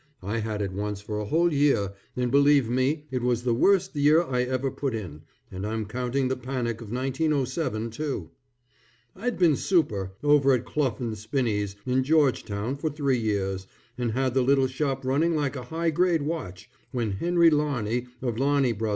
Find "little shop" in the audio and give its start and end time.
14.41-15.05